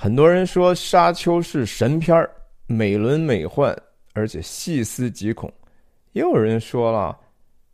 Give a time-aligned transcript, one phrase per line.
[0.00, 2.30] 很多人说《沙丘》是神片儿，
[2.68, 3.76] 美轮美奂，
[4.12, 5.50] 而且细思极恐；
[6.12, 7.18] 也有人说了，《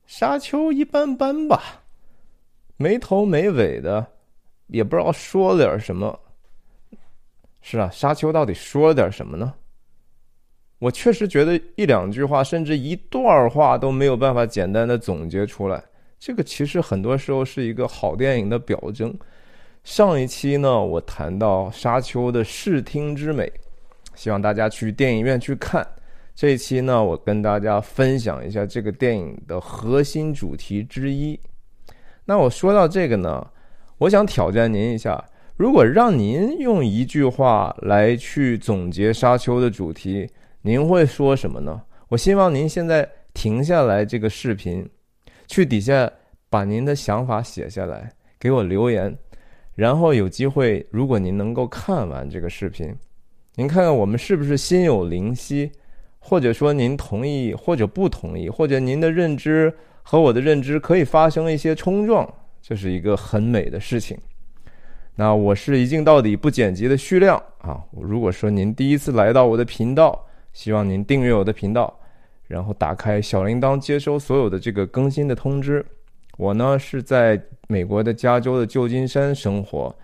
[0.07, 1.83] 沙丘》一般般吧，
[2.79, 4.07] 没头没尾的，
[4.69, 6.19] 也不知道说了点什么。
[7.61, 9.53] 是啊，《沙丘》到底说了点什么呢？
[10.79, 15.85] 我确实觉得一两句话，甚至一段话都没有办法简单的总结出来。
[16.19, 19.15] 这个其实很多时候是一个好电影的表征。
[19.85, 23.53] 上一期呢，我谈到《沙丘》的视听之美，
[24.15, 25.87] 希望大家去电影院去看。
[26.35, 31.39] 这一期呢，我跟大家分享一下这个电影的核心主题之一。
[32.25, 33.47] 那我说到这个呢，
[33.99, 35.23] 我想挑战您一下：
[35.55, 40.27] 如果让您用一句话来去总结《沙丘》的主题，
[40.63, 41.83] 您会说什么呢？
[42.09, 44.89] 我希望您现在停下来这个视频，
[45.47, 46.11] 去底下
[46.49, 48.11] 把您的想法写下来，
[48.41, 49.15] 给我留言。
[49.75, 52.95] 然后有机会，如果您能够看完这个视频，
[53.57, 55.73] 您看看我们是不是心有灵犀，
[56.19, 59.73] 或者说您同意或者不同意，或者您的认知
[60.03, 62.29] 和我的认知可以发生一些冲撞，
[62.63, 64.17] 这是一个很美的事情。
[65.17, 67.81] 那我是一镜到底不剪辑的徐亮啊。
[67.93, 72.01] 如果说您第一次来到我的频道，希望您订阅我的频道，
[72.47, 75.85] 然后打开小铃铛，接收所有的这个更新的通知。
[76.37, 79.95] 我呢是在美国的加州的旧金山生活，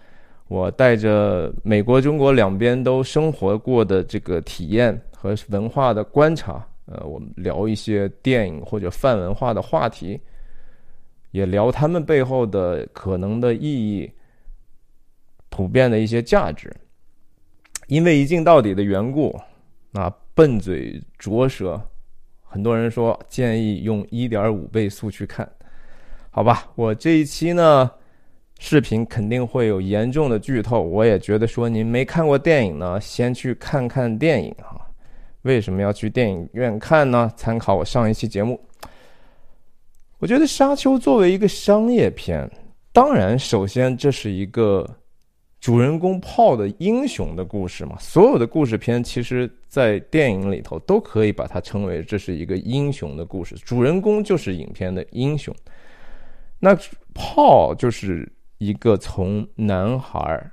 [0.48, 10.20] 我带着美国、中国两边都生活过的这个体验和文化的观察，呃，我们聊一些电影或者泛文化的话题，
[11.32, 14.10] 也聊他们背后的可能的意义、
[15.48, 16.74] 普遍的一些价值。
[17.88, 19.36] 因为一镜到底的缘故，
[19.90, 21.80] 那笨嘴拙舌，
[22.44, 25.50] 很多人说建议用一点五倍速去看。
[26.32, 27.90] 好吧，我这一期呢，
[28.60, 30.80] 视频肯定会有严重的剧透。
[30.80, 34.80] 我也觉得说您没看过电影呢，先去看看电影哈。
[35.42, 37.28] 为什么要去电影院看呢？
[37.36, 38.60] 参考我上一期节目。
[40.18, 42.48] 我觉得《沙丘》作为一个商业片，
[42.92, 44.88] 当然首先这是一个
[45.60, 47.96] 主人公炮的英雄的故事嘛。
[47.98, 55.52] 所有的故事片，其实在电影里头都可以把它称为这是一个英雄的故事，主人公就是影片的英雄。
[56.62, 56.78] 那
[57.14, 60.50] 炮就是一个从男孩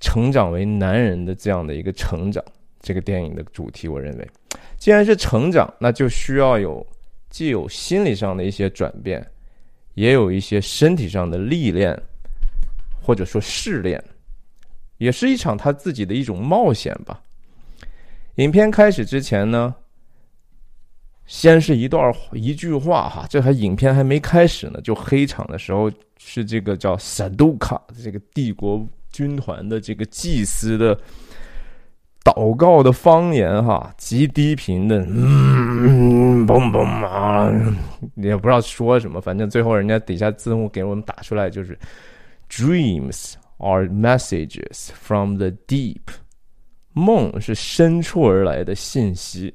[0.00, 2.42] 成长为男人的这样的一个成长，
[2.80, 4.28] 这个电影的主题，我认为，
[4.78, 6.84] 既然是成长，那就需要有
[7.28, 9.24] 既有心理上的一些转变，
[9.92, 11.94] 也有一些身体上的历练，
[13.02, 14.02] 或者说试炼，
[14.96, 17.22] 也是一场他自己的一种冒险吧。
[18.36, 19.74] 影片开始之前呢。
[21.32, 30.94] 先是一段一句话哈，这还影片还没开始呢，就黑场的时候是这个叫萨杜卡这个帝国军团的这个祭司的
[32.22, 37.50] 祷告的方言哈，极低频的嗯嘣嘣啊，
[38.16, 41.78] 也不知道说什么，反正最后人家底下字幕给我们打出来就是
[42.50, 46.02] Dreams are messages from the deep，
[46.92, 49.54] 梦是深处而来的信息。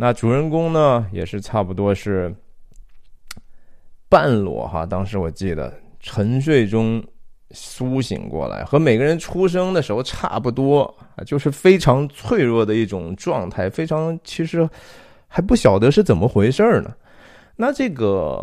[0.00, 2.32] 那主人公呢，也是差不多是
[4.08, 4.86] 半裸哈。
[4.86, 7.04] 当时我记得沉睡中
[7.50, 10.82] 苏醒过来，和每个人出生的时候差不多
[11.16, 14.70] 啊，就是非常脆弱的一种状态，非常其实
[15.26, 16.94] 还不晓得是怎么回事呢。
[17.56, 18.42] 那这个。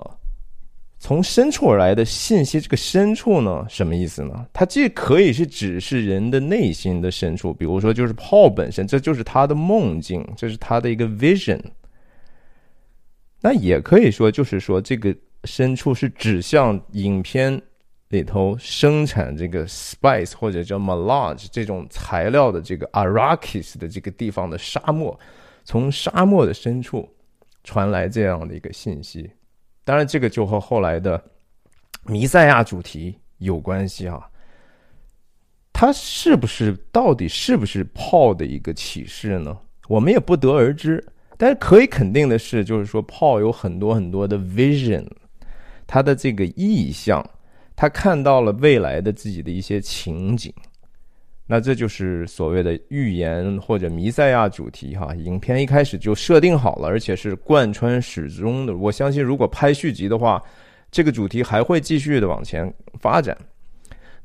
[1.05, 4.47] 从深处而来的信息，这个深处呢，什么意思呢？
[4.51, 11.61] 它既可以是指是人的内心的深处，比如说就是泡本身，这就是他的梦境，这是他的一个 vision。
[13.39, 17.61] 那也可以说，就是说这个深处是指向影片
[18.07, 25.19] 里头生产这个 spice 或者叫 malage 这种材料的这个 Arrakis 的这个地方的沙漠，
[25.63, 27.07] 从沙漠的深处
[27.63, 29.29] 传来这样的一个信息。
[29.85, 31.23] 当然，这个就和后来的
[32.03, 34.27] 弥赛亚主题有关系啊。
[35.71, 39.57] 它是不是到底是不是炮的一个启示呢？
[39.87, 41.01] 我们也不得而知。
[41.37, 45.05] 但是可以肯定的是，就是说炮有很多很多的 vision，
[45.85, 47.21] 他的这个意象，
[47.75, 50.53] 他看到了未来的自己的一些情景。
[51.47, 58.75] 那这就是所谓的预言或者弥赛亚主题哈，影片一开始就设定好了，而且是贯穿始终的。
[58.75, 60.41] 我相信，如果拍续集的话，
[60.89, 63.37] 这个主题还会继续的往前发展。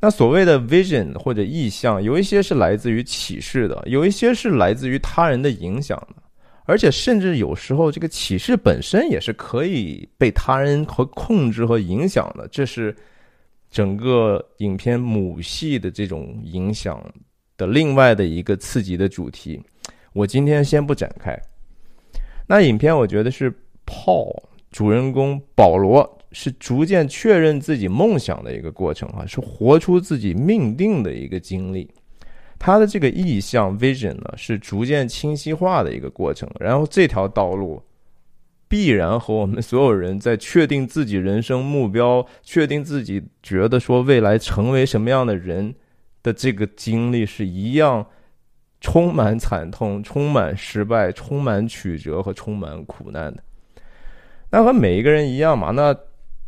[0.01, 6.23] 那所谓的 vision 或者意象，有一些是来自于启示的，有一些是来自于他人的影响的，
[6.65, 12.49] 而且甚至有时候这个启示本身也是可以被他人和控制和影响的。
[12.49, 12.97] 这是
[13.71, 17.01] 整个影片母系的这种影响
[17.57, 19.63] 的另外的一个刺激的主题，
[20.13, 21.39] 我今天先不展开。
[22.49, 23.53] 那影片我觉得是
[23.87, 24.35] Paul
[24.73, 31.89] 主人公保罗是逐渐确认自己梦想的一个过程啊，是活出自己命定的一个经历。
[32.59, 36.51] 他的这个意向 vision 呢，是逐渐清晰化的一个过程。
[36.59, 37.81] 然后这条道路。
[38.71, 45.75] 必然和我们所有人在确定自己人生目标、确定自己觉得说未来成为什么样的人
[46.23, 48.07] 的这个经历是一样，
[48.81, 53.43] 充满惨痛、充满失败、充满曲折和充满苦难的。
[54.51, 55.73] 那和每一个人一样嘛？
[55.73, 55.93] 那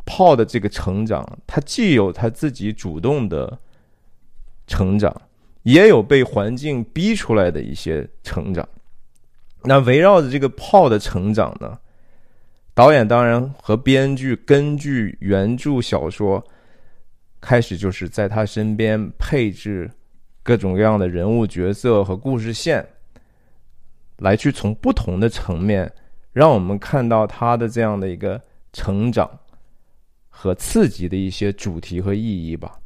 [0.05, 3.59] 炮的这个成长，他既有他自己主动的
[4.65, 5.13] 成长，
[5.63, 8.65] 也有被环境逼出来的一些成长。
[9.63, 11.77] 那围绕着这个炮的成长呢？
[12.75, 16.43] 导演当然和编剧根据原著小说
[17.39, 19.89] 开始，就是在他身边配置
[20.41, 22.83] 各种各样的人物角色和故事线，
[24.17, 25.91] 来去从不同的层面
[26.31, 28.41] 让我们看到他的这样的一个
[28.71, 29.29] 成长
[30.27, 32.79] 和刺激的一些主题和意义吧。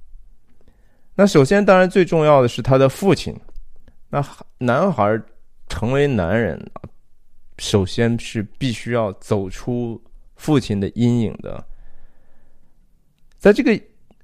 [1.16, 3.33] 那首先，当然最重要的是他的父亲。
[4.10, 4.22] 那
[4.57, 5.18] 男孩
[5.69, 6.60] 成为男人。
[7.57, 10.01] 首先是必须要走出
[10.36, 11.65] 父亲的阴影的，
[13.38, 13.80] 在这个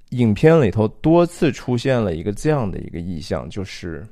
[0.09, 4.06] 影片里头多次出现了一个这样的一个意象，就是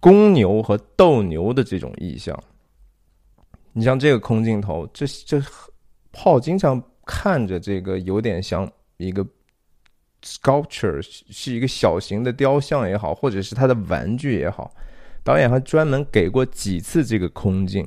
[0.00, 2.36] 公牛和斗牛的这种意象。
[3.72, 5.40] 你像这个空镜头，这这
[6.10, 9.24] 炮经常看着这个有点像一个
[10.24, 14.74] sculpture，是一个小型的雕像也好，或者是他的玩具也好。
[15.28, 17.86] 导演还专门给过几次这个空镜，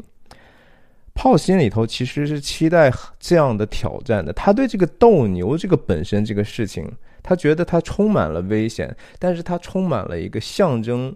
[1.16, 4.32] 炮心里头其实是期待这样的挑战的。
[4.32, 6.88] 他对这个斗牛这个本身这个事情，
[7.24, 11.16] 他觉得他充满了危险，但是他充满了一个象征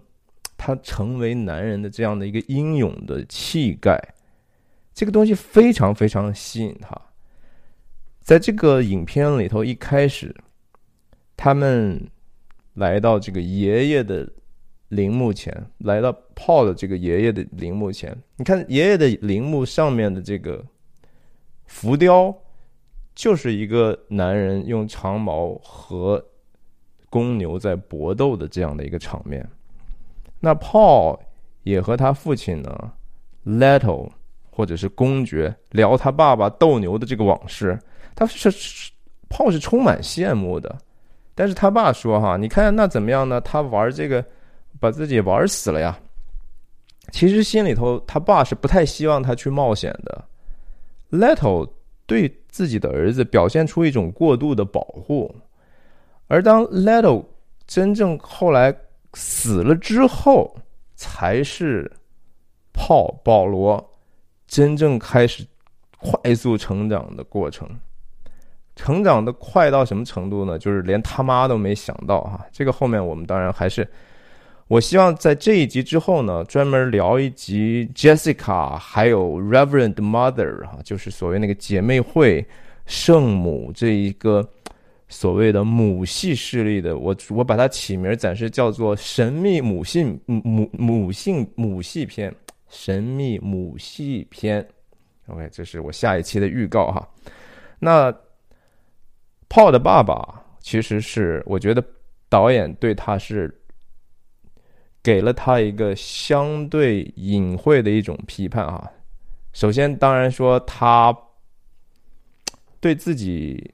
[0.56, 3.96] 他成为男人的这样的一个英勇的气概，
[4.92, 7.00] 这个东西非常非常吸引他。
[8.20, 10.34] 在这个影片里头，一开始
[11.36, 12.10] 他们
[12.74, 14.28] 来到这个爷爷的。
[14.90, 20.64] 陵墓前来到泡的这个爷爷的陵墓前，你看爷爷的陵墓上面的这个
[21.64, 22.32] 浮雕，
[23.12, 26.24] 就是一个男人用长矛和
[27.10, 29.44] 公牛在搏斗的这样的一个场面。
[30.38, 31.18] 那 Paul
[31.64, 32.92] 也和他父亲呢
[33.44, 34.08] ，Leto
[34.50, 37.76] 或者是公爵聊他爸爸斗牛的这个往事，
[38.14, 38.48] 他是
[39.28, 40.78] Paul 是充满羡慕的。
[41.34, 43.40] 但是他爸说：“哈，你看那怎么样呢？
[43.40, 44.24] 他玩这个。”
[44.80, 45.98] 把自己玩死了呀！
[47.12, 50.24] 其实心里头，他爸是不太希望他去冒险的。
[51.10, 51.68] ，letto
[52.04, 55.32] 对自己的儿子表现出一种过度的保护，
[56.26, 57.24] 而当 letto
[57.64, 58.74] 真正后来
[59.14, 60.52] 死了之后，
[60.96, 61.90] 才是
[62.72, 63.92] 泡保罗
[64.48, 65.46] 真正开始
[65.98, 67.68] 快速成长的过程。
[68.74, 70.58] 成长的快到什么程度呢？
[70.58, 72.44] 就是连他妈都没想到哈。
[72.50, 73.88] 这个后面我们当然还是。
[74.68, 82.44] 我希望在这一集之后呢，专门聊一集 Jessica，还有 Reverend Mother 哈，就是所谓那个姐妹会
[82.84, 84.48] 圣母这一个
[85.08, 92.34] 所谓的母系势力的，我我把它起名暂时叫做神秘母性母母性母系篇，
[92.68, 94.66] 神秘母系篇。
[95.28, 97.08] OK，这是我下一期的预告哈。
[97.78, 98.12] 那
[99.48, 101.80] Paul 的爸爸其实是我觉得
[102.28, 103.56] 导演对他是。
[105.06, 108.90] 给了他一个相对隐晦的一种批判啊。
[109.52, 111.16] 首先，当然说他
[112.82, 113.72] 对自己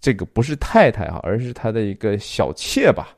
[0.00, 3.14] 这个不是太太哈，而是他的一个小妾吧，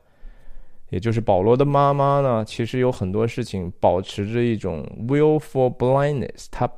[0.89, 6.69] 也就是保罗的妈妈呢，其实有很多事情保持着一种 willful blindness，他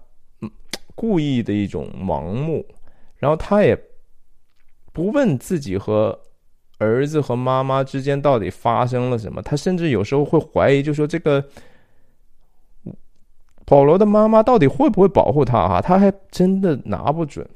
[0.94, 2.64] 故意的一种盲目，
[3.18, 3.76] 然后他也
[4.92, 6.20] 不问自己和。
[6.80, 9.42] 儿子和妈妈之间到底发生了什么？
[9.42, 11.44] 他甚至有时候会怀疑，就说这个
[13.66, 15.68] 保罗的妈妈到底会不会保护他？
[15.68, 17.48] 哈，他还真的拿不准。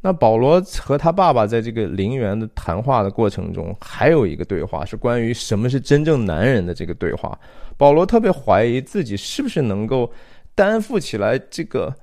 [0.00, 7.38] 那保罗和他爸爸在这个陵园的谈话的过程中，还有一个对话是关于什么是真正男人的这个对话。
[7.76, 10.10] 保罗特别怀疑自己是不是能够
[10.54, 11.94] 担负起来这个。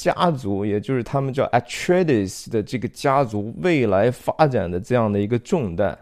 [0.00, 5.98] 家族，也就是他们叫 Atreides 的这个家族未来发展的这样的一个重担，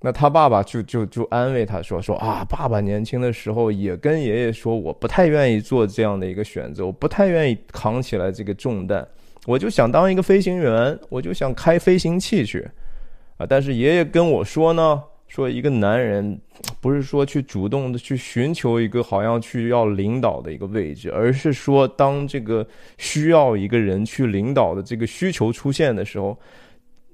[0.00, 9.06] 那他爸爸就就就安慰他说说啊，爸爸年轻的时候也跟爷爷说，我不太愿意做这样的一个选择，我不太愿意扛起来这个重担，
[9.46, 12.68] 我就想当一个飞行员，我就想开飞行器去
[13.36, 13.46] 啊。
[13.48, 15.00] 但是爷爷跟我说呢，
[15.32, 16.38] 说一个男人
[16.78, 22.66] 不是说去主动的去寻求一个好像去要领导的一个位置，而是说当这个
[22.98, 26.38] 需要一个人去领导的这个需求出现的时候，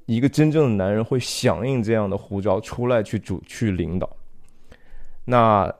[0.07, 4.11] 一个真正的男人会响应这样的呼召，出来去主去领导。
[5.25, 5.73] 那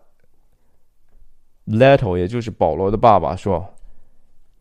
[1.67, 3.69] Little 也就是保罗的爸爸说。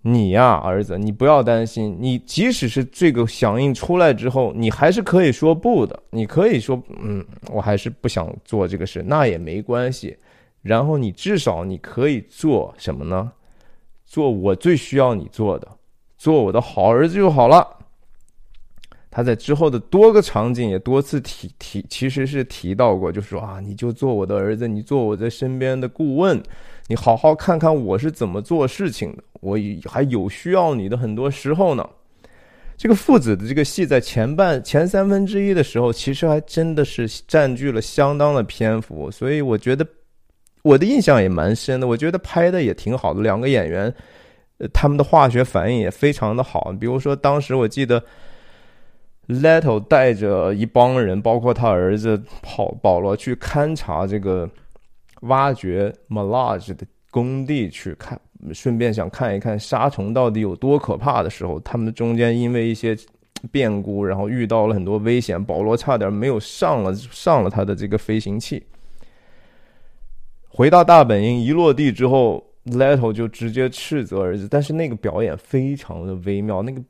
[0.03, 1.97] 你呀，儿子，你不要担心。
[1.99, 6.01] 你即使是这个响应出来之后，你还是可以说不的。
[6.11, 10.15] 你可以说，嗯，我还是不想做这个事，那也没关系。
[10.61, 13.31] 然后你至少你可以做什么呢？
[14.05, 15.67] 做我最需要你做的，
[16.17, 17.67] 做我的好儿子就好了。
[19.09, 26.41] 他在之后的多个场景也多次提提，其实是提到过，就说啊，你就做我的儿子，你做我在身边的顾问。
[26.89, 29.57] 你好好看看我是怎么做事情的，我
[29.89, 31.87] 还有需要你的很多时候呢。
[32.77, 39.85] 这个父子的这个戏在前半前三分之一的时候，其实还真的是占据了相当的篇幅，所以我觉得
[40.61, 41.87] 我的印象也蛮深的。
[41.87, 43.93] 我觉得拍的也挺好的，两个演员，
[44.59, 46.71] 呃，他们的化学反应也非常的好。
[46.79, 48.01] 比如说当时我记得
[49.27, 54.49] Leto 带着一帮人，包括他儿子跑保罗去勘察这个。
[55.27, 58.19] 挖掘 Malage 的工地去看，
[58.53, 62.97] 顺便想看一看沙虫到底有多可怕的时候，他们中间因为一些
[63.51, 68.65] 变故，然后遇到了很多危险，保罗差点没有上了上了他的这个飞行器。
[70.49, 76.63] 回到大本营一落地之后，Little 就直接斥责儿子，但是那个表演非常的微妙。
[76.63, 76.81] 那个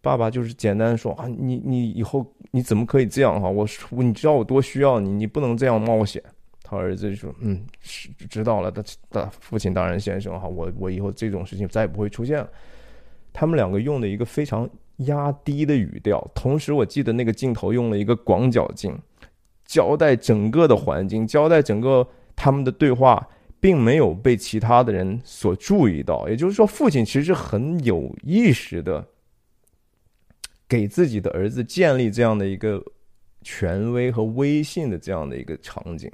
[0.00, 3.48] 爸爸就是简单说啊，你你以后你怎么可以这样哈？
[3.48, 3.66] 我
[4.02, 6.22] 你知道我多需要你，你不能这样冒险。
[6.70, 12.48] 他儿子就说：“嗯，是知道了。”的的父亲大人先生哈，我我以后这种事情再也不会出现了。
[13.32, 18.96] 他们两个用的一个非常压低的语调，同时我记得那个镜头用了一个广角镜，
[19.64, 26.28] 交代整个的环境，交代整个他们的对话，并没有被其他的人所注意到。
[26.28, 29.04] 也就是说，父亲其实很有意识的
[30.68, 32.80] 给自己的儿子建立这样的一个
[33.42, 36.08] 权威和威信的这样的一个场景。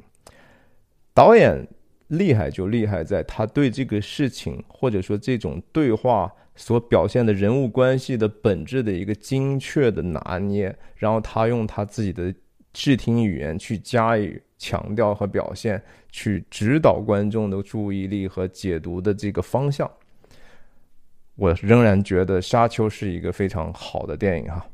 [1.16, 1.66] 导演
[2.08, 12.34] 厉害就厉害在他对这个事情或者说这种对话所表现的人物关系的本质的一个精确的拿捏，然后他用他自己的
[12.74, 19.90] 视听语言去加以强调和表现，去指导观众的注意力和解读的这个方向。
[21.34, 24.66] 我仍然觉得《沙丘》是一个非常好的电影哈，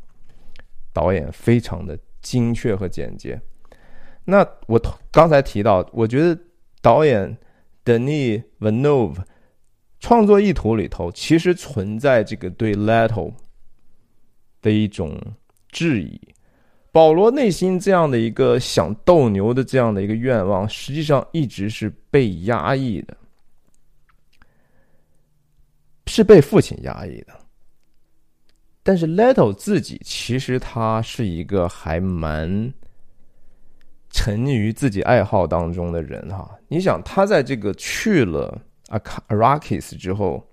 [0.92, 3.40] 导演非常的精确和简洁。
[4.24, 6.40] 那我刚才提到，我觉得
[6.80, 7.36] 导演
[7.84, 9.16] Denis Villeneuve
[9.98, 13.32] 创作意图里头其实存在这个对 Leto
[14.60, 15.20] 的一种
[15.70, 16.20] 质疑。
[16.92, 23.16] 保罗内心这样的一个想斗牛的这样的一个愿望，实际上一直是被压抑的，
[26.06, 27.34] 是被父亲压抑的。
[28.84, 32.72] 但是 Leto 自己其实他是一个还蛮。
[34.12, 40.46] 沉溺于自己爱好当中的人哈，你想他在这个去了阿卡阿拉克斯之后，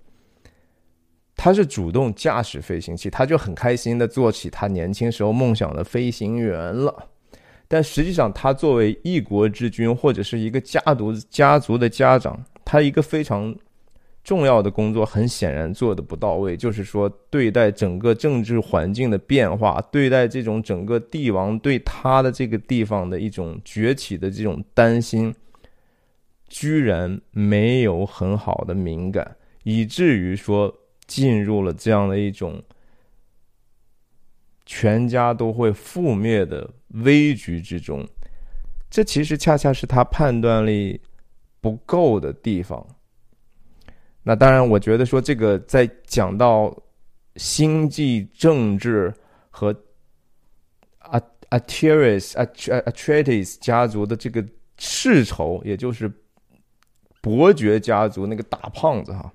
[1.36, 7.08] 他是主动驾驶飞行器，他就很开心的做起他年轻时候梦想的飞行员了。
[7.68, 13.54] 但实际上，他作为一国之君或者是一个家族家族的家长，他一个非常。
[14.22, 25.34] 重要的工作很显然做的不到位，就是说，对待整个政治环境的变化，对待这种整个帝王对他的这个地方的一种崛起的这种担心，
[26.48, 30.72] 居然没有很好的敏感，以至于说
[31.06, 32.62] 进入了这样的一种
[34.66, 38.06] 全家都会覆灭的危局之中。
[38.90, 41.00] 这其实恰恰是他判断力
[41.60, 42.86] 不够的地方。
[44.22, 46.76] 那当然，我觉得说这个在讲到
[47.36, 49.12] 星际政治
[49.48, 49.74] 和
[50.98, 52.44] 阿阿提瑞斯阿
[52.84, 54.46] 阿特提斯家族的这个
[54.76, 56.12] 世仇，也就是
[57.22, 59.32] 伯爵家族那个大胖子哈，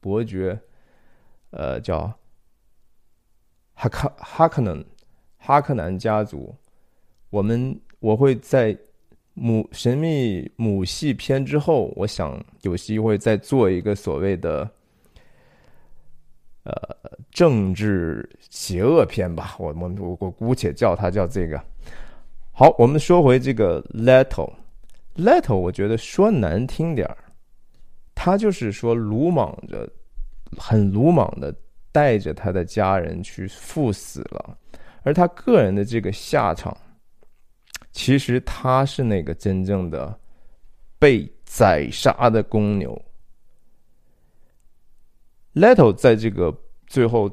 [0.00, 0.60] 伯爵，
[1.50, 2.12] 呃，叫
[3.72, 4.84] 哈克哈克南
[5.38, 6.54] 哈克南家族，
[7.30, 8.78] 我们我会在。
[9.34, 14.68] 母神秘母系篇之后，我想有机会再做一个所谓的
[16.64, 16.74] 呃
[17.30, 19.56] 政治邪恶篇吧。
[19.58, 21.62] 我我我我姑且叫它叫这个。
[22.52, 27.16] 好，我们说回这个 Leto，Leto，我觉得说难听点儿，
[28.14, 29.90] 他就是说鲁莽着
[30.58, 31.54] 很鲁莽的
[31.90, 34.58] 带着他的家人去赴死了，
[35.02, 36.76] 而他个人的这个下场，
[37.92, 40.18] 其实他是那个真正的
[40.98, 43.00] 被宰杀的公牛。
[45.54, 46.56] Leto 在这个
[46.86, 47.30] 最后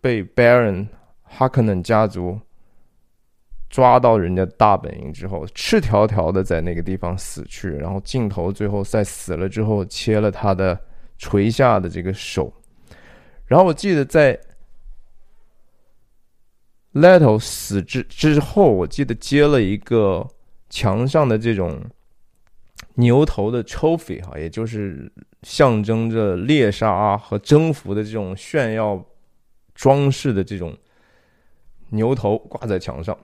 [0.00, 0.88] 被 Baron
[1.28, 2.38] harken 家族。
[3.70, 10.80] 抓到人家大本营之后，赤条条的在那个地方死去，然后镜头最后在死了之后切了他的
[11.18, 12.52] 垂下的这个手，
[13.46, 14.38] 然后我记得在
[16.94, 20.26] Leto 死之之后，我记得接了一个
[20.70, 21.80] 墙上的这种
[22.94, 29.04] 牛头的 trophy 哈，也就是象征着猎杀和征服的这种炫耀
[29.74, 30.76] 装饰的这种
[31.88, 33.18] 牛头挂在墙上。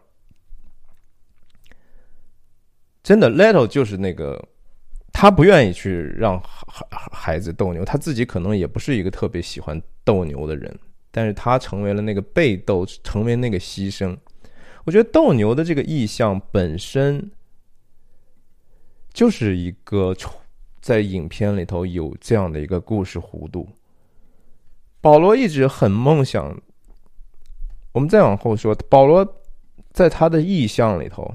[3.05, 4.49] 真的，Leto 就是那个，
[5.13, 10.77] 他不愿意去让孩孩子斗牛，他自己可能也不是一个特别喜欢斗牛的人，
[11.11, 14.17] 但是他成为了那个被斗，成为那个牺牲。
[14.85, 17.31] 我觉得斗牛的这个意象本身
[19.13, 20.17] 就是一个
[20.81, 23.69] 在影片里头有这样的一个故事弧度。
[25.01, 26.61] 保罗一直很梦想，
[27.93, 29.43] 我们再往后说，保罗
[29.93, 31.35] 在他的意象里头。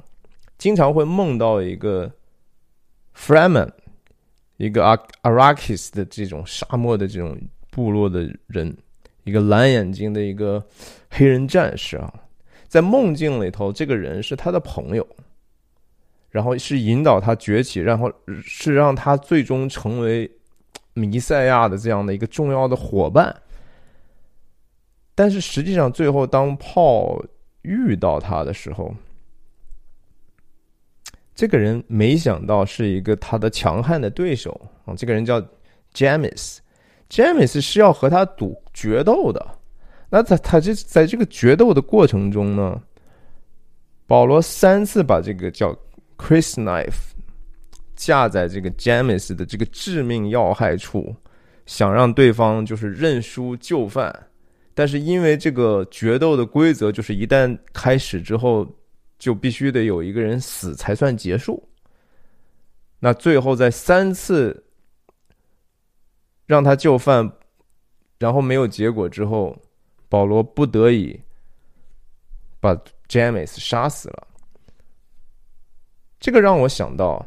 [0.58, 2.10] 经常会梦到一个
[3.14, 3.70] Fremen，
[4.56, 7.38] 一个阿 Arrakis 的这种沙漠的这种
[7.70, 8.76] 部落的人，
[9.26, 10.66] 一个蓝眼睛的一个
[11.10, 12.14] 黑人战士啊，
[12.70, 15.06] 在梦境里头，这个人是他的朋友，
[16.30, 20.32] 然后是引导他崛起，然后是让他最终成为
[20.94, 23.36] 弥赛亚的这样的一个重要的伙伴。
[25.14, 27.22] 但是实际上，最后当炮
[27.64, 28.94] 遇到他的时候，
[31.34, 34.94] 这个人没想到是一个他的强悍的对手啊！
[34.96, 35.42] 这个人叫
[35.94, 36.60] James
[37.10, 39.46] James 是要和他赌决斗的。
[40.10, 42.82] 那在他这在这个决斗的过程中呢，
[44.08, 45.76] 保罗三次把这个叫
[46.18, 47.12] Chris Knife
[47.96, 51.16] 架在这个 James 的这个致命要害处，
[51.66, 54.28] 想让对方就是认输就范。
[54.74, 58.68] 但是因为这个决斗的规则就是一旦开始之后。
[59.18, 61.70] 就必须得有一个人死才算结束。
[63.00, 64.65] 那最后在三次
[66.46, 67.32] 让他就范，
[68.18, 69.56] 然后没有结果之后，
[70.10, 71.20] 保罗不得已
[72.60, 72.76] 把
[73.08, 74.28] James 杀死了。
[76.20, 77.26] 这个让我想到，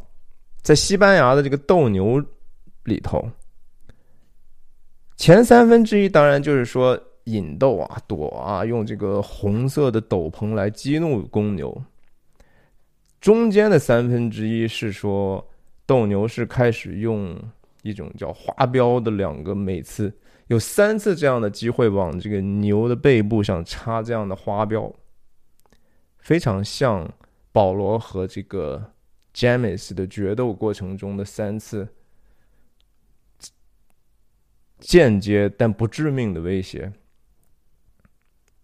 [0.62, 2.24] 在西班牙的这个斗牛
[2.84, 3.28] 里头，
[5.16, 6.98] 前三分之一当然就是说。
[7.28, 11.82] 引斗啊，躲啊，用这个红色的斗篷来激怒公牛。
[13.20, 15.46] 中间的三分之一是说，
[15.84, 17.38] 斗牛士开始用
[17.82, 20.12] 一种叫花标的两个，每次
[20.48, 24.92] 有三次这样的机会往这个牛的背部上插这样的花标，
[26.18, 27.10] 非常像
[27.52, 28.92] 保罗和这个
[29.32, 31.88] 詹姆斯的决斗过程中的三次
[34.78, 36.92] 间接但不致命的威胁。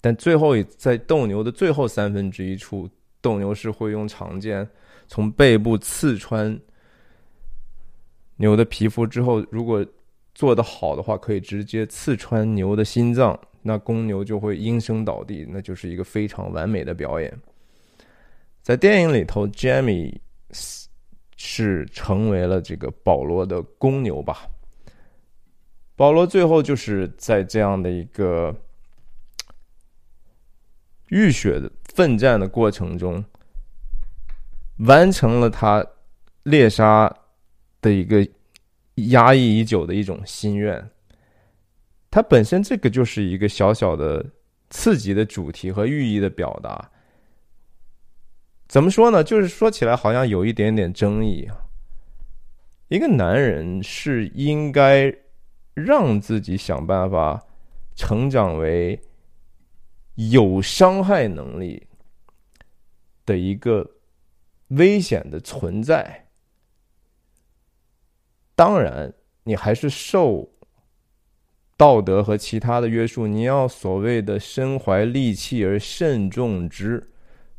[0.01, 2.89] 但最后在斗牛的最后三分之一处，
[3.21, 4.69] 斗牛士会用长剑
[5.07, 6.59] 从背部刺穿
[8.37, 9.85] 牛的皮肤之后，如果
[10.35, 17.33] 做得好的话，可以直接刺穿牛的心脏，那公牛就会应声倒地，那就是一个非常完美的表演。
[18.63, 20.19] 在电影里头，Jamie
[21.37, 24.47] 是成为了这个保罗的公牛吧？
[25.97, 28.55] 保罗最后就是在这样的一个。
[31.09, 33.23] 浴血的奋战的过程中，
[34.79, 35.87] 完成了他
[36.45, 37.15] 猎杀
[37.85, 38.27] 的一个
[39.11, 40.91] 压抑已久的一种心愿。
[42.11, 44.25] 它本身这个就是一个小小的
[44.71, 46.91] 刺激的主题和寓意的表达。
[48.67, 49.23] 怎么说呢？
[49.23, 51.57] 就是说起来好像有一点点争议啊。
[52.89, 55.15] 一个男人是应该
[55.75, 57.45] 让自己想办法
[57.95, 58.99] 成长为。
[60.17, 61.89] 有伤害能力
[63.27, 63.97] 的一个
[64.69, 66.24] 危险的存在，
[68.57, 69.13] 当然，
[69.43, 70.49] 你还是受
[71.77, 73.27] 道德和其他的约束。
[73.27, 77.11] 你要所谓的身怀利器而慎重之，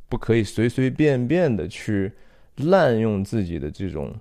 [0.08, 2.13] 不可以随随便便的去
[2.55, 4.13] 滥用自己的这种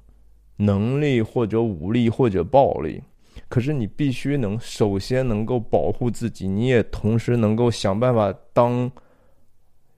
[0.57, 3.03] 能力或者武力或者暴力。
[3.49, 8.91] 可是你必须能首先能够保护自己，你也同时能够想办法，当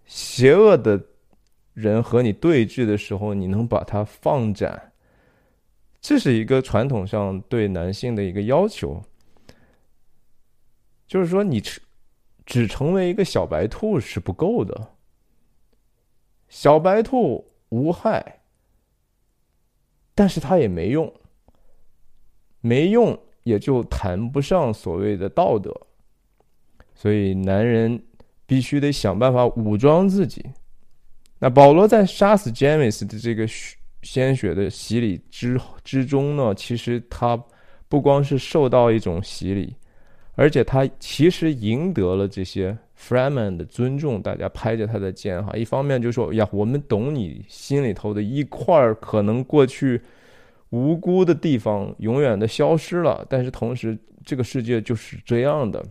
[0.04, 1.02] 邪恶的
[1.72, 4.92] 人和你对峙的时候，你能把它放展。
[6.09, 9.03] 这是一个传统上对男性的一个要求。
[11.05, 11.83] 就是说你只
[12.45, 14.92] 只成为一个小白兔是不够的，
[16.49, 18.42] 小白兔无害，
[20.14, 21.12] 但是它也没用，
[22.61, 25.75] 没用也就谈不上所谓的道德，
[26.95, 28.01] 所以男人
[28.47, 30.53] 必须得想办法武装自己。
[31.40, 33.45] 那保罗在杀死詹姆斯的这个
[34.07, 37.37] 鲜血的洗礼之之中呢，其实他
[37.88, 39.75] 不光是受到一种洗礼，
[40.37, 44.23] 而且他其实赢得了这些 Freeman 的尊重。
[44.23, 50.01] 大家拍着他的肩，哈，一方面就说呀，我们懂你心里头的一块儿可能过去
[50.71, 55.85] 无辜的地方永远的消失了，但是同时这个世界就是这样的，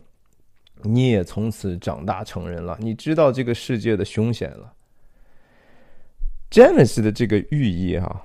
[0.84, 4.72] 你也从此长大成人了，你知道这个世界的凶险了。
[6.56, 8.24] 詹姆斯的这个寓意哈，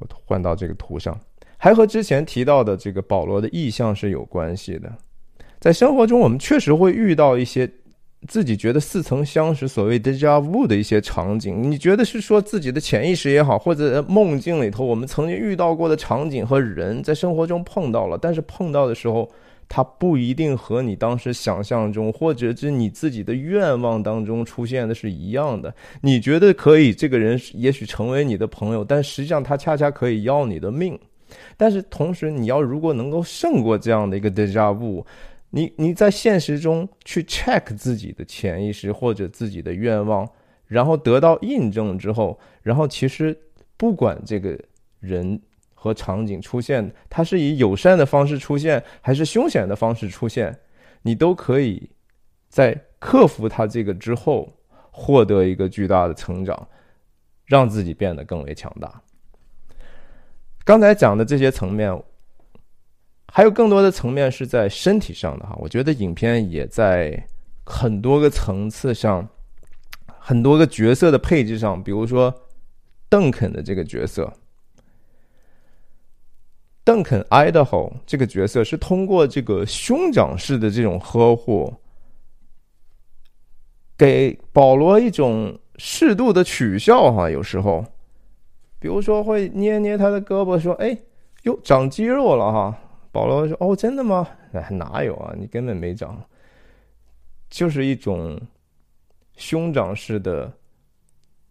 [0.00, 1.16] 我换到这个图上，
[1.56, 4.92] 还和之前提到的这个保罗的意象是有关系的。
[5.60, 7.70] 在生活中，我们确实会遇到一些
[8.26, 11.70] 自己觉得似曾相识、所谓 deja vu 的一些场景。
[11.70, 19.30] 你觉得是说自己的潜意识也好，或者梦境里头我们曾经遇到过的场景和人，在生活中碰到了，但是碰到的时候。
[19.72, 25.72] 它不一定和你当时想象中，或者是你自己的愿望当中出现的是一样的。
[26.00, 30.98] 你觉得可以，这个人也许成为你的朋友，但实际上他恰恰可以要你的命。
[31.56, 35.06] 但是同时，你要如果能够胜过这样的一个 deja vu，
[35.50, 40.28] 你你在现实中去 check 自己的潜意识或者自己的愿望，
[40.66, 43.38] 然后得到印证之后，然后其实
[43.76, 44.58] 不管这个
[44.98, 45.40] 人。
[45.82, 50.54] 和场景出现，它是以友善的方式出现，还是凶险的方式出现，
[51.00, 51.88] 你都可以
[52.50, 54.52] 在克服它这个之后，
[54.90, 56.68] 获得一个巨大的成长，
[57.46, 59.00] 让自己变得更为强大。
[60.64, 61.98] 刚才讲的这些层面，
[63.32, 65.56] 还有更多的层面是在身体上的哈。
[65.58, 67.26] 我觉得影片也在
[67.64, 69.26] 很多个层次上，
[70.18, 72.34] 很多个角色的配置上，比如说
[73.08, 74.30] 邓肯的这个角色。
[76.82, 81.72] 邓肯·爱德侯这个角色是通过这个兄长式的这种呵护，
[83.96, 87.28] 给保罗一种适度的取笑哈。
[87.30, 87.84] 有时候，
[88.78, 90.96] 比如说会捏捏他的胳膊，说：“哎，
[91.42, 92.78] 哟，长肌肉了哈。”
[93.12, 94.26] 保罗说：“哦，真的吗？
[94.52, 95.34] 哎，哪有啊？
[95.38, 96.20] 你根本没长，
[97.48, 98.40] 就是一种
[99.36, 100.52] 兄长式的。”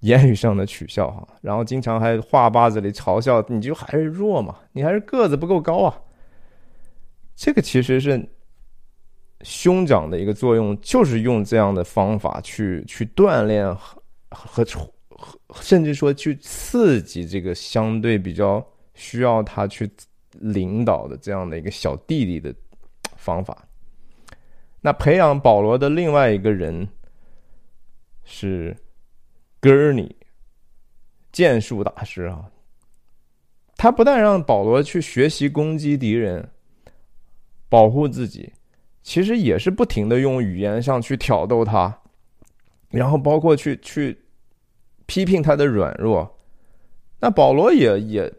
[0.01, 6.01] 言语上的取笑哈，然后经常还话巴子里嘲笑，你就还是弱嘛，你还是个子不够高啊。
[7.35, 8.25] 这个其实是
[9.41, 14.65] 兄长的一个作用，就是用这样的方法去去锻炼和和
[15.09, 19.89] 和，甚至说去刺激这个相对比较需要他去
[20.31, 22.55] 领导的这样的一个小弟弟的
[23.17, 23.65] 方法。
[24.79, 26.87] 那培养保罗的另外一个人
[28.23, 28.73] 是。
[29.61, 30.15] 戈尼，
[31.31, 32.49] 剑术大师啊，
[33.75, 36.49] 他不但让保罗去学习攻击敌人、
[37.67, 38.53] 保护自己，
[39.03, 42.01] 其实也是不停的用语言上去挑逗他，
[42.89, 44.17] 然后包括去去
[45.05, 46.37] 批评他的软弱。
[47.19, 48.33] 那保罗也也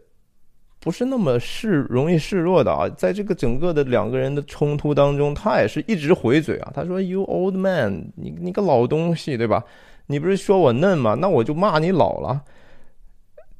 [0.78, 9.62] 不是那么示容易示弱的啊，在这个整个的两个人的冲突当中，他也是一直回嘴啊，他说：“You old man，你你个老东西，对吧？”
[10.10, 11.14] 你不是说我嫩吗？
[11.14, 12.42] 那我就骂你老了。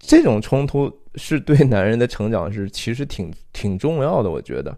[0.01, 4.77] 这种冲突是对男人的成长是其实挺挺重要的，我觉得。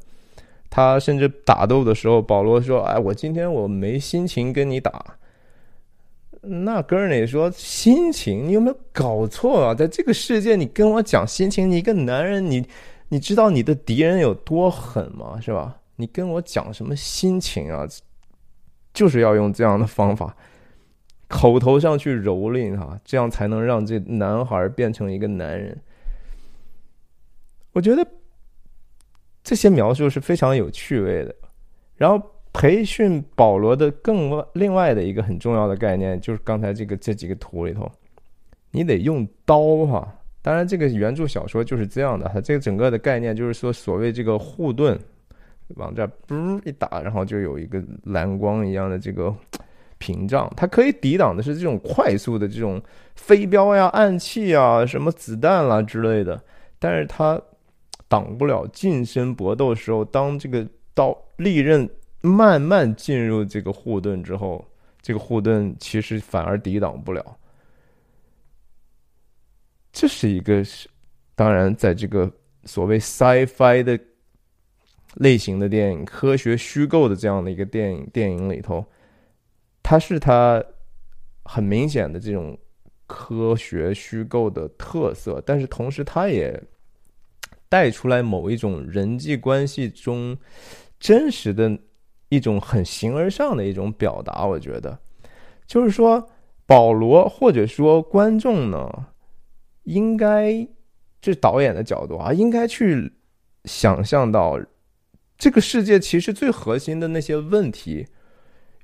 [0.68, 5.02] 他甚至打斗的时候，保罗说：“哎，我今天我没心情跟你打。”
[6.44, 9.74] 那哥儿你说心情，你有没有搞错啊？
[9.74, 12.66] 在这个世界，你跟我讲心情，你一个男人，你
[13.08, 15.38] 你知道你的敌人有多狠吗？
[15.40, 15.76] 是吧？
[15.96, 17.86] 你跟我讲什么心情啊？
[18.92, 20.36] 就是要用这样的方法。
[21.32, 25.74] 口头上去蹂躏哈，这样才能让这男孩变成一个男人。
[27.72, 28.06] 我觉得
[29.42, 31.34] 这些描述是非常有趣味的。
[31.96, 37.90] 然后培训保罗的更另外的一个很重要的概念，就是刚才这个这几个图里头，
[38.70, 40.06] 你得用刀哈。
[40.42, 45.00] 当然，这个原著小说就是这样的，它这个整个的概念就是说，所谓这个护盾
[45.76, 49.34] 往这嘣一打，然后就有一个蓝光一样的这个。
[50.02, 52.82] 屏障，它可以抵挡的是这种快速的这种
[53.14, 56.42] 飞镖呀、暗器啊、什么子弹啦之类的，
[56.80, 57.40] 但是它
[58.08, 61.88] 挡不了近身搏斗时候，当这个刀利刃
[62.20, 64.64] 慢慢进入这个护盾之后，
[65.00, 67.24] 这个护盾其实反而抵挡不了。
[69.92, 70.88] 这是一个是，
[71.36, 72.28] 当然在这个
[72.64, 73.98] 所谓 sci-fi 的
[75.16, 78.84] 类型的电影，科学虚构的这样的一个电影电影里头，
[79.82, 80.62] 它是它
[81.44, 82.58] 很明显的这种
[83.06, 86.62] 科学虚构的特色，但是同时它也
[87.68, 90.36] 带出来某一种人际关系中
[90.98, 91.78] 真实的
[92.28, 94.46] 一种很形而上的一种表达。
[94.46, 94.98] 我觉得，
[95.66, 96.26] 就是说
[96.66, 99.06] 保罗或者说观众呢，
[99.84, 100.66] 应该
[101.20, 103.12] 这导演的角度啊，应该去
[103.64, 104.60] 想象到。
[105.38, 108.06] 这个世界其实最核心的那些问题，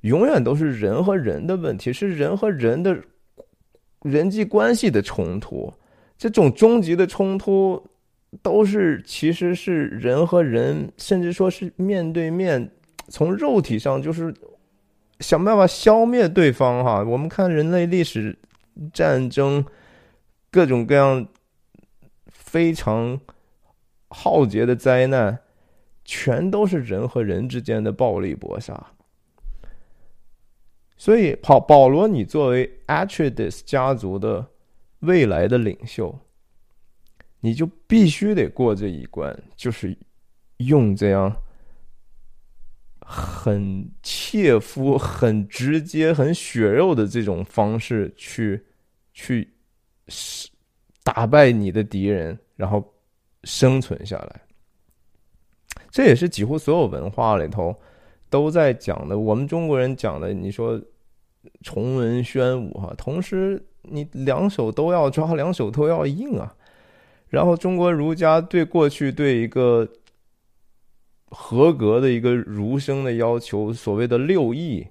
[0.02, 2.96] 永远都是人和人的问题，是人和人的
[4.02, 5.72] 人际关系的冲突。
[6.16, 7.82] 这种终极的冲突，
[8.42, 12.70] 都是其实是人和人，甚至说是面对面，
[13.08, 14.34] 从肉体上就是
[15.20, 16.84] 想办法消灭对方。
[16.84, 18.36] 哈，我们看人类历史
[18.92, 19.64] 战争，
[20.50, 21.26] 各种各样
[22.26, 23.20] 非常
[24.08, 25.38] 浩劫的灾难。
[26.04, 28.82] 全都是人和人之间的暴力搏杀，
[30.98, 34.44] 所以保保罗，你作为 Atreides 家族的
[35.00, 36.18] 未来的领袖，
[37.40, 39.96] 你就必须得过这一关，就是
[40.56, 41.34] 用这样
[42.98, 48.66] 很切肤、很直接、很血肉的这种方式去
[49.12, 49.48] 去
[51.04, 52.84] 打败你的敌人，然后
[53.44, 54.40] 生存下来。
[55.90, 57.74] 这也是几乎所有文化里头
[58.30, 59.18] 都在讲的。
[59.18, 60.80] 我们中国人讲的，你说
[61.62, 66.54] 崇文宣武哈，同时你两手都要抓，两手都要硬啊。
[67.28, 69.88] 然后中国儒家对过去对一个
[71.26, 74.86] 合格的一个儒生的要求，所谓的六艺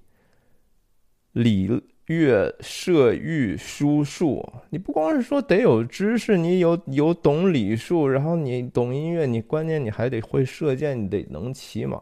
[1.33, 1.81] 礼。
[2.07, 11.99] 乐射御书数，你不光是说得有知识，你有有懂礼数，然后你懂音乐，你关键你还得会射箭，你得能骑马，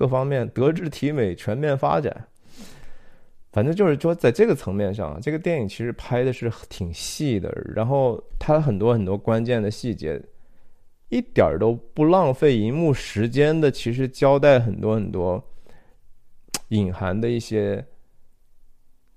[0.00, 2.26] 各方面德智体美全面发展。
[3.52, 10.18] 反正就是说，在这个层面上，这个电影其实拍的是挺细的，然后它很多很多关键的细节，
[11.10, 15.44] 一点都不浪费银幕时间的，其实交代很多很多
[16.68, 17.84] 隐含的一些。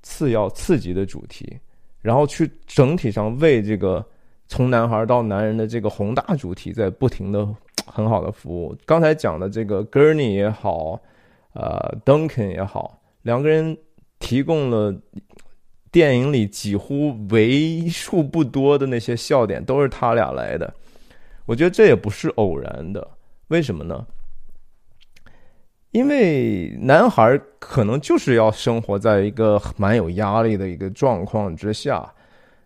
[0.05, 1.57] 次要刺激的主题，
[2.01, 4.05] 然后去整体上为这个
[4.49, 7.47] 从男孩到男人的这个宏大主题在不停的
[7.93, 8.75] 很好的服务。
[8.85, 10.99] 刚才讲的这个 Gurney 也好，
[11.53, 13.77] 呃，Duncan 也好，两个人
[14.17, 14.95] 提供了
[15.91, 20.73] 电影里几乎为数不多的那些笑点，都是他俩来的。
[21.45, 23.07] 我觉得这也不是偶然的，
[23.49, 24.03] 为什么呢？
[25.91, 32.11] 因为男孩可能就是要生活在一个蛮有压力的一个状况之下，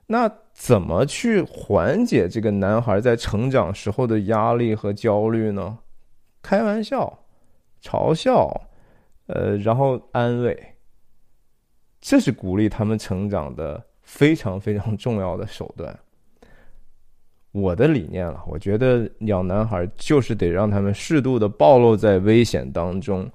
[0.08, 5.78] 那怎么去缓解这个男孩在成长时候的压力和焦虑呢？
[6.42, 7.20] 开玩笑、
[7.82, 8.68] 嘲笑，
[9.28, 10.76] 呃，然后安慰，
[12.00, 16.00] 这是鼓励他们成长的非常非常重要的手段。
[17.52, 23.30] 我的理念了，我觉得养男孩就是得让他们适度的暴露在危险当中，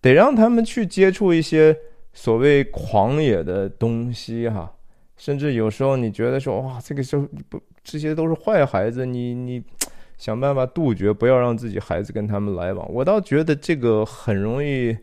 [0.00, 1.76] 得让他们去接触一些
[2.12, 4.74] 所谓狂野的东西哈，
[5.20, 9.62] 甚至有时候你觉得说哇，这个时候不这些都是坏孩子，你你
[10.16, 12.90] 想办法杜绝，不要让自己孩子跟他们来往。
[12.90, 14.96] 我倒觉得这个很容易，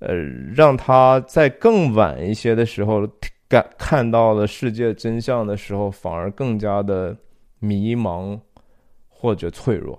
[0.00, 0.12] 呃，
[0.54, 3.08] 让他在更晚一些的时候
[3.48, 7.16] 感看到了世界真相的时候，反而更加的。
[7.60, 8.38] 迷茫
[9.08, 9.98] 或者脆弱，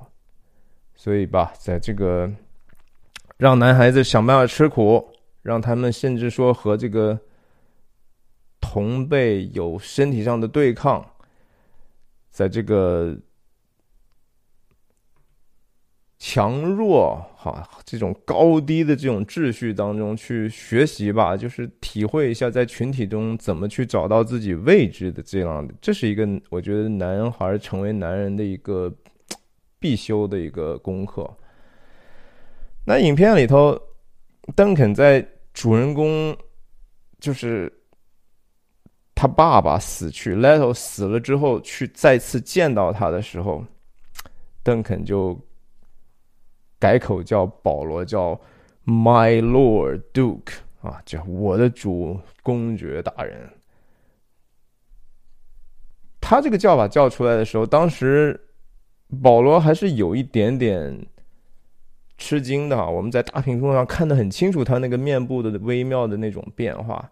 [0.93, 2.32] 所以吧，在这个
[3.38, 5.04] 让男孩子想办法吃苦，
[5.41, 7.19] 让他们甚至说和这个
[8.76, 11.14] 同辈有身体上的对抗，
[12.30, 13.18] 在这个。
[16.18, 28.92] 强弱哈，这种高低的这种秩序当中去学习吧，就是体会一下在群体中怎么去找到自己位置的这样，这是一个我觉得男孩成为男人的一个
[29.78, 31.30] 必修的一个功课。
[32.86, 33.80] 那影片里头，
[34.56, 36.36] 邓肯在主人公
[37.20, 37.72] 就是
[39.15, 43.65] 他爸爸死去，Leto 死了之后去再次见到他的时候，
[44.62, 45.39] 邓肯就。
[46.78, 48.39] 改口叫保罗，叫
[48.86, 53.49] My Lord Duke 啊，叫我的主公爵大人。
[56.19, 58.39] 他这个叫法叫出来的时候，当时
[59.23, 61.08] 保罗还是有一点点
[62.17, 62.88] 吃惊的。
[62.88, 67.10] 我们在大屏幕上看得很清楚，他那个面部的微妙的那种变化，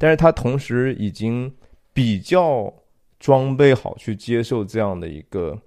[0.00, 1.54] 但是他同时已经
[1.92, 2.72] 比较
[3.18, 5.60] 装备好去接受这样的一个。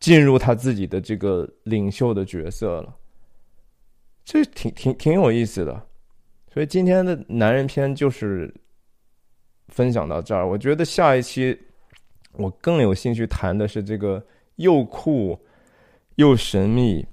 [0.00, 2.96] 进入他自己的这个领袖的角色了，
[4.24, 5.86] 这挺挺挺有意思的。
[6.50, 8.50] 所以今天的男人篇就是
[9.68, 10.48] 分享到这儿。
[10.48, 11.54] 我觉得下一期
[12.32, 15.38] 我更有兴趣谈的是这个又酷
[16.14, 17.06] 又神秘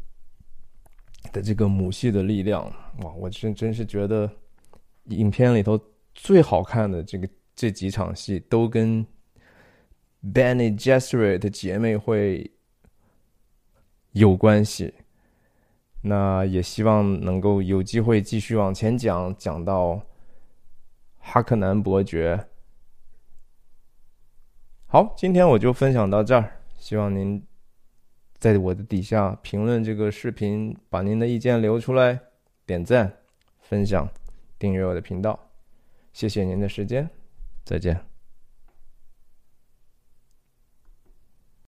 [1.34, 2.63] 的这个母系的力量。
[3.00, 4.32] 哇，我真真是觉得
[5.08, 5.80] 影片里头
[6.13, 9.06] 最好看的这个这几场戏都跟
[10.24, 12.52] Benny j e s s e r i t 姐妹会
[14.12, 14.93] 有关系。
[16.02, 20.02] 那也希望能够有机会继续往前讲，讲到
[21.17, 22.48] 哈克南伯爵。
[24.86, 27.43] 好，今天我就分享到这儿，希望您
[28.38, 32.20] 在我的底下评论这个视频，把您的意见留出来，
[32.65, 33.17] 点赞、
[33.60, 34.08] 分享、
[34.60, 35.52] 订阅我的频道，
[36.13, 37.10] 谢谢您的时间，
[37.63, 38.17] 再见。